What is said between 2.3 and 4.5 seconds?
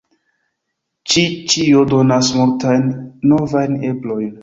multajn novajn eblojn.